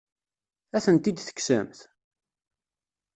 [0.75, 1.79] Ad tent-id-tekksemt?